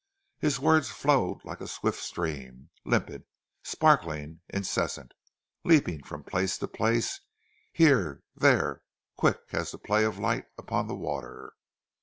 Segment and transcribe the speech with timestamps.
[0.39, 3.23] His words flowed like a swift stream, limpid,
[3.63, 5.13] sparkling, incessant;
[5.63, 8.81] leaping from place to place—here, there,
[9.15, 11.53] quick as the play of light upon the water.